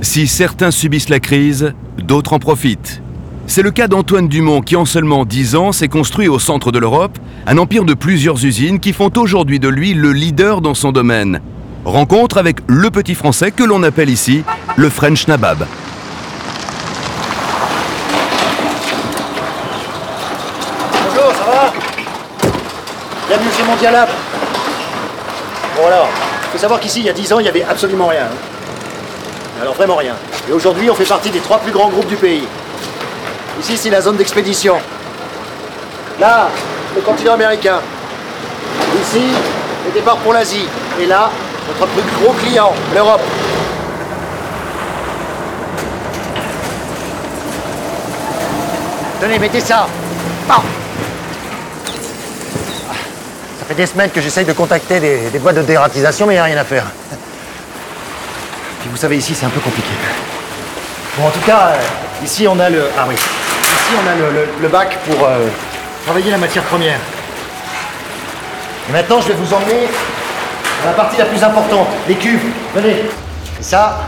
Si 0.00 0.28
certains 0.28 0.70
subissent 0.70 1.08
la 1.08 1.20
crise, 1.20 1.74
d'autres 1.98 2.32
en 2.32 2.38
profitent. 2.38 3.02
C'est 3.46 3.62
le 3.62 3.70
cas 3.70 3.88
d'Antoine 3.88 4.28
Dumont 4.28 4.60
qui 4.60 4.76
en 4.76 4.84
seulement 4.84 5.24
10 5.24 5.56
ans 5.56 5.72
s'est 5.72 5.88
construit 5.88 6.28
au 6.28 6.38
centre 6.38 6.70
de 6.70 6.78
l'Europe 6.78 7.18
un 7.46 7.58
empire 7.58 7.84
de 7.84 7.94
plusieurs 7.94 8.44
usines 8.44 8.78
qui 8.78 8.92
font 8.92 9.10
aujourd'hui 9.16 9.58
de 9.58 9.68
lui 9.68 9.94
le 9.94 10.12
leader 10.12 10.60
dans 10.60 10.74
son 10.74 10.92
domaine. 10.92 11.40
Rencontre 11.84 12.38
avec 12.38 12.58
le 12.66 12.90
petit 12.90 13.14
français 13.14 13.50
que 13.50 13.64
l'on 13.64 13.82
appelle 13.82 14.10
ici 14.10 14.44
le 14.76 14.88
French 14.90 15.26
Nabab. 15.26 15.66
Bonjour, 20.92 21.32
ça 21.32 21.44
va? 21.50 21.72
Bienvenue 23.28 23.50
chez 23.56 23.64
Mondialab. 23.64 24.08
Bon 25.76 25.86
alors, 25.86 26.08
il 26.44 26.50
faut 26.52 26.58
savoir 26.58 26.80
qu'ici, 26.80 27.00
il 27.00 27.06
y 27.06 27.10
a 27.10 27.12
10 27.12 27.32
ans, 27.32 27.38
il 27.40 27.44
n'y 27.44 27.48
avait 27.48 27.64
absolument 27.64 28.08
rien. 28.08 28.24
hein. 28.24 28.57
Alors 29.60 29.74
vraiment 29.74 29.96
rien. 29.96 30.14
Et 30.48 30.52
aujourd'hui, 30.52 30.88
on 30.90 30.94
fait 30.94 31.04
partie 31.04 31.30
des 31.30 31.40
trois 31.40 31.58
plus 31.58 31.72
grands 31.72 31.88
groupes 31.88 32.06
du 32.06 32.16
pays. 32.16 32.46
Ici, 33.60 33.76
c'est 33.76 33.90
la 33.90 34.00
zone 34.00 34.16
d'expédition. 34.16 34.76
Là, 36.20 36.48
le 36.94 37.00
continent 37.00 37.34
américain. 37.34 37.80
Ici, 39.02 39.22
le 39.86 39.92
départ 39.92 40.16
pour 40.18 40.32
l'Asie. 40.32 40.66
Et 41.00 41.06
là, 41.06 41.30
notre 41.68 41.86
plus 41.92 42.02
gros 42.22 42.32
client, 42.34 42.72
l'Europe. 42.94 43.20
Tenez, 49.20 49.38
mettez 49.40 49.60
ça. 49.60 49.88
Ah. 50.48 50.62
Ça 53.58 53.66
fait 53.66 53.74
des 53.74 53.86
semaines 53.86 54.10
que 54.10 54.20
j'essaye 54.20 54.44
de 54.44 54.52
contacter 54.52 55.00
des, 55.00 55.30
des 55.30 55.38
boîtes 55.40 55.56
de 55.56 55.62
dératisation, 55.62 56.26
mais 56.26 56.34
il 56.34 56.36
n'y 56.36 56.40
a 56.40 56.44
rien 56.44 56.58
à 56.58 56.64
faire. 56.64 56.84
Puis 58.80 58.88
vous 58.90 58.96
savez, 58.96 59.16
ici, 59.16 59.34
c'est 59.34 59.46
un 59.46 59.50
peu 59.50 59.60
compliqué. 59.60 59.88
Bon, 61.16 61.26
en 61.26 61.30
tout 61.30 61.40
cas, 61.40 61.72
euh, 61.72 62.24
ici, 62.24 62.46
on 62.46 62.58
a 62.60 62.70
le... 62.70 62.84
Ah 62.96 63.04
oui. 63.08 63.14
Ici, 63.14 63.94
on 63.96 64.08
a 64.08 64.14
le, 64.62 64.68
bac 64.68 64.96
pour 65.06 65.26
euh, 65.26 65.46
travailler 66.04 66.30
la 66.30 66.38
matière 66.38 66.62
première. 66.64 66.98
Et 68.88 68.92
maintenant, 68.92 69.20
je 69.20 69.28
vais 69.28 69.34
vous 69.34 69.52
emmener 69.52 69.88
à 70.84 70.86
la 70.86 70.92
partie 70.92 71.18
la 71.18 71.24
plus 71.24 71.42
importante, 71.42 71.88
les 72.06 72.14
cuves. 72.14 72.52
Venez. 72.74 73.04
Et 73.60 73.62
ça, 73.62 73.98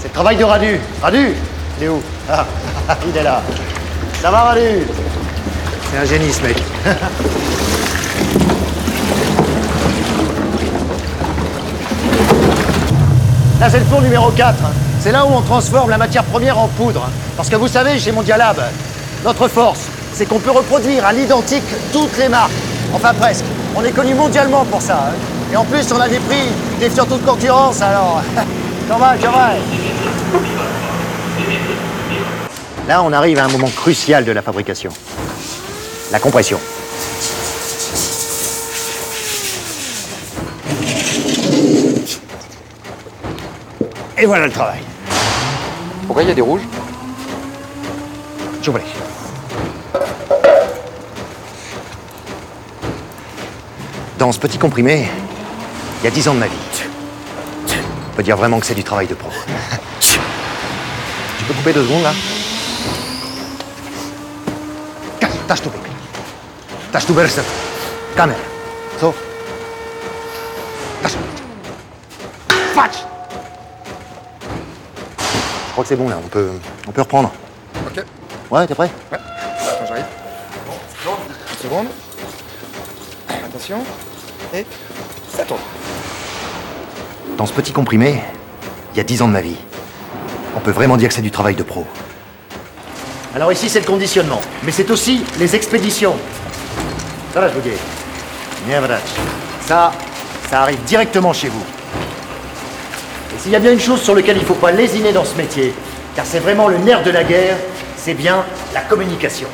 c'est 0.00 0.08
le 0.08 0.14
travail 0.14 0.36
de 0.36 0.44
Radu. 0.44 0.78
Radu 1.02 1.34
Il 1.78 1.84
est 1.84 1.88
où? 1.88 2.00
Ah, 2.30 2.46
il 3.08 3.16
est 3.16 3.22
là. 3.24 3.42
Ça 4.20 4.30
va, 4.30 4.42
Radu? 4.42 4.86
C'est 5.90 5.98
un 5.98 6.04
génie, 6.04 6.32
ce 6.32 6.42
mec. 6.42 6.56
Là, 13.62 13.70
c'est 13.70 13.78
le 13.78 13.84
four 13.84 14.02
numéro 14.02 14.28
4. 14.32 14.56
C'est 14.98 15.12
là 15.12 15.24
où 15.24 15.28
on 15.28 15.40
transforme 15.40 15.88
la 15.88 15.96
matière 15.96 16.24
première 16.24 16.58
en 16.58 16.66
poudre. 16.66 17.08
Parce 17.36 17.48
que 17.48 17.54
vous 17.54 17.68
savez, 17.68 17.96
chez 17.96 18.10
Mondialab, 18.10 18.56
notre 19.24 19.46
force, 19.46 19.82
c'est 20.12 20.26
qu'on 20.26 20.40
peut 20.40 20.50
reproduire 20.50 21.06
à 21.06 21.12
l'identique 21.12 21.62
toutes 21.92 22.18
les 22.18 22.28
marques. 22.28 22.50
Enfin, 22.92 23.14
presque. 23.14 23.44
On 23.76 23.84
est 23.84 23.92
connu 23.92 24.14
mondialement 24.14 24.64
pour 24.64 24.82
ça. 24.82 25.10
hein. 25.10 25.12
Et 25.52 25.56
en 25.56 25.64
plus, 25.64 25.92
on 25.92 26.00
a 26.00 26.08
des 26.08 26.18
prix 26.18 26.48
défiant 26.80 27.04
toute 27.04 27.24
concurrence, 27.24 27.80
alors. 27.82 28.20
Là, 32.88 33.00
on 33.04 33.12
arrive 33.12 33.38
à 33.38 33.44
un 33.44 33.48
moment 33.48 33.70
crucial 33.76 34.24
de 34.24 34.32
la 34.32 34.42
fabrication. 34.42 34.90
La 36.10 36.18
compression. 36.18 36.58
Et 44.22 44.24
voilà 44.24 44.46
le 44.46 44.52
travail. 44.52 44.78
Pourquoi 46.06 46.22
il 46.22 46.28
y 46.28 46.30
a 46.30 46.34
des 46.34 46.42
rouges? 46.42 46.62
Je 48.62 48.70
voulais. 48.70 48.84
Dans 54.20 54.30
ce 54.30 54.38
petit 54.38 54.58
comprimé, 54.58 55.08
il 56.00 56.04
y 56.04 56.06
a 56.06 56.10
10 56.12 56.28
ans 56.28 56.34
de 56.34 56.38
ma 56.38 56.46
vie. 56.46 56.54
On 57.66 58.16
peut 58.16 58.22
dire 58.22 58.36
vraiment 58.36 58.60
que 58.60 58.66
c'est 58.66 58.76
du 58.76 58.84
travail 58.84 59.08
de 59.08 59.14
pro. 59.14 59.28
Tu 59.98 61.44
peux 61.44 61.54
couper 61.54 61.72
deux 61.72 61.82
secondes 61.82 62.04
là? 62.04 62.12
Tâche 65.48 65.62
tout 65.62 65.70
baby. 65.70 65.90
Tâche 66.92 67.06
tout 67.06 67.14
berset. 67.14 67.42
Caméra. 68.14 68.38
So. 69.00 69.12
Tâche. 71.02 71.12
Patch. 72.72 72.98
Je 75.72 75.74
crois 75.74 75.84
que 75.84 75.88
c'est 75.88 75.96
bon 75.96 76.06
là, 76.10 76.18
on 76.22 76.28
peut, 76.28 76.50
on 76.86 76.92
peut 76.92 77.00
reprendre. 77.00 77.32
Ok, 77.86 78.04
Ouais, 78.50 78.66
t'es 78.66 78.74
prêt? 78.74 78.90
Attends, 79.10 79.86
j'arrive. 79.88 80.04
Une 81.50 81.58
seconde. 81.62 81.86
Attention. 83.46 83.78
Et 84.52 84.66
ça 85.34 85.44
tourne. 85.44 85.62
Dans 87.38 87.46
ce 87.46 87.54
petit 87.54 87.72
comprimé, 87.72 88.22
il 88.92 88.98
y 88.98 89.00
a 89.00 89.04
10 89.04 89.22
ans 89.22 89.28
de 89.28 89.32
ma 89.32 89.40
vie. 89.40 89.56
On 90.54 90.60
peut 90.60 90.72
vraiment 90.72 90.98
dire 90.98 91.08
que 91.08 91.14
c'est 91.14 91.22
du 91.22 91.30
travail 91.30 91.54
de 91.54 91.62
pro. 91.62 91.86
Alors 93.34 93.50
ici, 93.50 93.70
c'est 93.70 93.80
le 93.80 93.86
conditionnement. 93.86 94.42
Mais 94.64 94.72
c'est 94.72 94.90
aussi 94.90 95.24
les 95.38 95.56
expéditions. 95.56 96.16
Ça, 97.32 97.40
là, 97.40 97.48
je 97.48 97.54
vous 97.54 97.62
dis. 97.62 97.76
Bien, 98.66 98.80
voilà. 98.80 98.98
Ça, 99.64 99.90
ça 100.50 100.60
arrive 100.60 100.82
directement 100.84 101.32
chez 101.32 101.48
vous. 101.48 101.64
Et 103.34 103.38
s'il 103.38 103.52
y 103.52 103.56
a 103.56 103.58
bien 103.58 103.72
une 103.72 103.80
chose 103.80 104.00
sur 104.00 104.14
laquelle 104.14 104.36
il 104.36 104.42
ne 104.42 104.46
faut 104.46 104.54
pas 104.54 104.70
lésiner 104.70 105.12
dans 105.12 105.24
ce 105.24 105.36
métier, 105.36 105.72
car 106.14 106.24
c'est 106.26 106.40
vraiment 106.40 106.68
le 106.68 106.78
nerf 106.78 107.02
de 107.02 107.10
la 107.10 107.24
guerre, 107.24 107.56
c'est 107.96 108.14
bien 108.14 108.44
la 108.74 108.80
communication. 108.82 109.48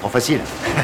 Trop 0.00 0.10
facile. 0.10 0.40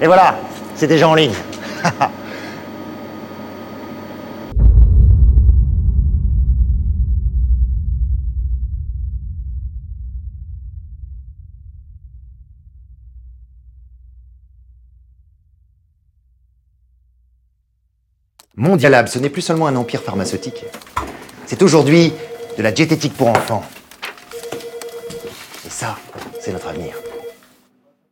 Et 0.00 0.06
voilà, 0.06 0.38
c'est 0.74 0.86
déjà 0.86 1.08
en 1.08 1.14
ligne. 1.14 1.34
Mondialab, 18.58 19.06
ce 19.06 19.18
n'est 19.18 19.28
plus 19.28 19.42
seulement 19.42 19.66
un 19.66 19.76
empire 19.76 20.02
pharmaceutique. 20.02 20.64
C'est 21.44 21.60
aujourd'hui 21.60 22.14
de 22.56 22.62
la 22.62 22.72
diététique 22.72 23.14
pour 23.14 23.28
enfants. 23.28 23.62
Et 25.66 25.68
ça, 25.68 25.98
c'est 26.40 26.52
notre 26.52 26.68
avenir. 26.68 26.94